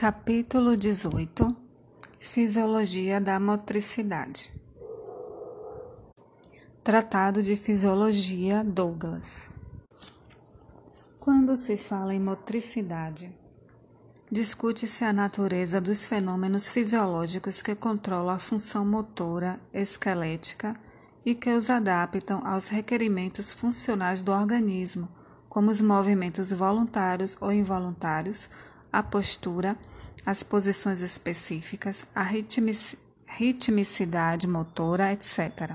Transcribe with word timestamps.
Capítulo 0.00 0.78
18 0.78 1.54
Fisiologia 2.18 3.20
da 3.20 3.38
motricidade. 3.38 4.50
Tratado 6.82 7.42
de 7.42 7.54
Fisiologia 7.54 8.64
Douglas. 8.64 9.50
Quando 11.18 11.54
se 11.54 11.76
fala 11.76 12.14
em 12.14 12.18
motricidade, 12.18 13.30
discute-se 14.32 15.04
a 15.04 15.12
natureza 15.12 15.82
dos 15.82 16.06
fenômenos 16.06 16.66
fisiológicos 16.70 17.60
que 17.60 17.74
controlam 17.74 18.34
a 18.34 18.38
função 18.38 18.86
motora 18.86 19.60
esquelética 19.70 20.72
e 21.26 21.34
que 21.34 21.50
os 21.50 21.68
adaptam 21.68 22.40
aos 22.42 22.68
requerimentos 22.68 23.52
funcionais 23.52 24.22
do 24.22 24.32
organismo, 24.32 25.06
como 25.46 25.70
os 25.70 25.82
movimentos 25.82 26.50
voluntários 26.50 27.36
ou 27.38 27.52
involuntários, 27.52 28.48
a 28.90 29.02
postura, 29.02 29.76
as 30.24 30.42
posições 30.42 31.00
específicas, 31.00 32.04
a 32.14 32.22
ritmicidade 33.26 34.46
motora, 34.46 35.12
etc. 35.12 35.74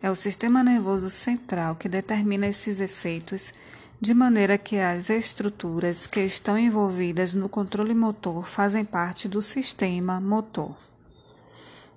É 0.00 0.10
o 0.10 0.16
sistema 0.16 0.62
nervoso 0.62 1.10
central 1.10 1.74
que 1.74 1.88
determina 1.88 2.46
esses 2.46 2.78
efeitos, 2.80 3.52
de 4.00 4.14
maneira 4.14 4.56
que 4.56 4.78
as 4.78 5.10
estruturas 5.10 6.06
que 6.06 6.20
estão 6.20 6.56
envolvidas 6.56 7.34
no 7.34 7.48
controle 7.48 7.94
motor 7.94 8.46
fazem 8.46 8.84
parte 8.84 9.28
do 9.28 9.42
sistema 9.42 10.20
motor. 10.20 10.76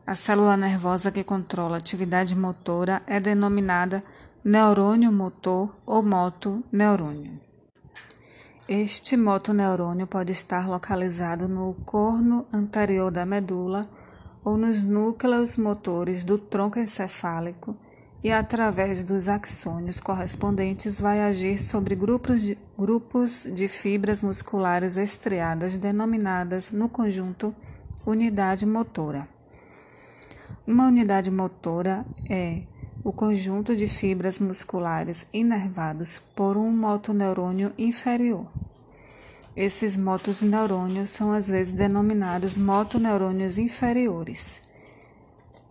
A 0.08 0.16
célula 0.16 0.58
nervosa 0.58 1.12
que 1.12 1.24
controla 1.24 1.76
a 1.76 1.78
atividade 1.78 2.36
motora 2.36 3.04
é 3.06 3.20
denominada 3.20 4.04
neurônio 4.44 5.12
motor 5.12 5.76
ou 5.86 6.02
motoneurônio. 6.02 7.40
Este 8.74 9.18
motoneurônio 9.18 10.08
pode 10.08 10.32
estar 10.32 10.66
localizado 10.70 11.46
no 11.46 11.76
corno 11.86 12.46
anterior 12.54 13.12
da 13.12 13.26
medula 13.26 13.82
ou 14.46 14.56
nos 14.56 14.82
núcleos 14.82 15.58
motores 15.58 16.24
do 16.24 16.38
tronco 16.38 16.80
encefálico 16.80 17.76
e, 18.24 18.32
através 18.32 19.04
dos 19.04 19.28
axônios 19.28 20.00
correspondentes, 20.00 20.98
vai 21.02 21.20
agir 21.20 21.60
sobre 21.60 21.96
grupos 21.96 22.42
de, 22.42 22.58
grupos 22.80 23.46
de 23.54 23.68
fibras 23.68 24.24
musculares 24.24 24.96
estriadas 24.96 25.76
denominadas 25.76 26.72
no 26.72 26.88
conjunto 26.88 27.54
unidade 28.06 28.66
motora. 28.66 29.28
Uma 30.66 30.88
unidade 30.88 31.30
motora 31.30 32.06
é 32.30 32.62
o 33.04 33.12
conjunto 33.12 33.76
de 33.76 33.88
fibras 33.88 34.38
musculares 34.38 35.26
inervados 35.34 36.22
por 36.36 36.56
um 36.56 36.72
motoneurônio 36.72 37.74
inferior. 37.78 38.46
Esses 39.56 39.98
motoneurônios 39.98 41.10
são 41.10 41.32
às 41.32 41.50
vezes 41.50 41.74
denominados 41.74 42.56
motoneurônios 42.56 43.58
inferiores, 43.58 44.62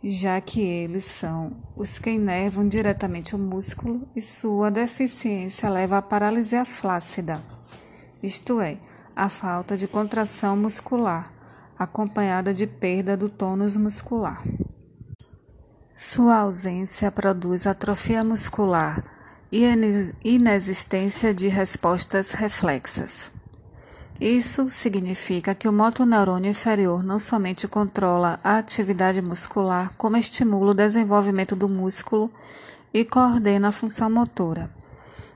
já 0.02 0.40
que 0.40 0.60
eles 0.60 1.04
são 1.04 1.52
os 1.76 1.98
que 1.98 2.10
inervam 2.10 2.66
diretamente 2.66 3.34
o 3.34 3.38
músculo 3.38 4.06
e 4.14 4.20
sua 4.20 4.70
deficiência 4.70 5.68
leva 5.70 5.98
à 5.98 6.02
paralisia 6.02 6.64
flácida, 6.64 7.40
isto 8.22 8.60
é, 8.60 8.76
a 9.14 9.28
falta 9.28 9.76
de 9.76 9.86
contração 9.86 10.56
muscular, 10.56 11.32
acompanhada 11.78 12.52
de 12.52 12.66
perda 12.66 13.16
do 13.16 13.28
tônus 13.28 13.76
muscular. 13.76 14.42
Sua 16.02 16.38
ausência 16.38 17.12
produz 17.12 17.66
atrofia 17.66 18.24
muscular 18.24 19.04
e 19.52 19.66
inexistência 20.24 21.34
de 21.34 21.46
respostas 21.48 22.32
reflexas. 22.32 23.30
Isso 24.18 24.70
significa 24.70 25.54
que 25.54 25.68
o 25.68 25.72
motoneurônio 25.74 26.50
inferior 26.50 27.04
não 27.04 27.18
somente 27.18 27.68
controla 27.68 28.40
a 28.42 28.56
atividade 28.56 29.20
muscular, 29.20 29.92
como 29.98 30.16
estimula 30.16 30.70
o 30.70 30.74
desenvolvimento 30.74 31.54
do 31.54 31.68
músculo 31.68 32.30
e 32.94 33.04
coordena 33.04 33.68
a 33.68 33.72
função 33.72 34.08
motora. 34.08 34.70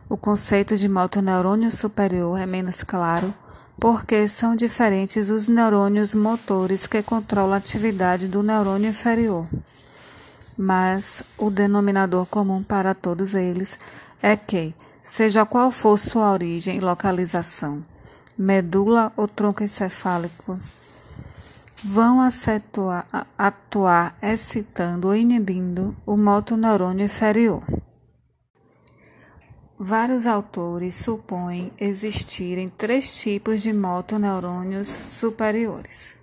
O 0.08 0.16
conceito 0.16 0.78
de 0.78 0.88
motoneurônio 0.88 1.70
superior 1.70 2.40
é 2.40 2.46
menos 2.46 2.82
claro 2.82 3.34
porque 3.78 4.26
são 4.28 4.56
diferentes 4.56 5.28
os 5.28 5.46
neurônios 5.46 6.14
motores 6.14 6.86
que 6.86 7.02
controlam 7.02 7.52
a 7.52 7.58
atividade 7.58 8.26
do 8.26 8.42
neurônio 8.42 8.88
inferior 8.88 9.46
mas 10.56 11.22
o 11.36 11.50
denominador 11.50 12.26
comum 12.26 12.62
para 12.62 12.94
todos 12.94 13.34
eles 13.34 13.78
é 14.22 14.36
que, 14.36 14.74
seja 15.02 15.44
qual 15.44 15.70
for 15.70 15.98
sua 15.98 16.32
origem 16.32 16.76
e 16.76 16.80
localização, 16.80 17.82
medula 18.36 19.12
ou 19.16 19.28
tronco 19.28 19.62
encefálico, 19.62 20.58
vão 21.82 22.20
atuar, 22.20 23.06
atuar 23.36 24.16
excitando 24.22 25.08
ou 25.08 25.16
inibindo 25.16 25.94
o 26.06 26.16
motoneurônio 26.16 27.04
inferior. 27.04 27.62
Vários 29.78 30.26
autores 30.26 30.94
supõem 30.94 31.72
existirem 31.78 32.68
três 32.68 33.18
tipos 33.18 33.60
de 33.60 33.72
motoneurônios 33.72 34.88
superiores. 35.08 36.16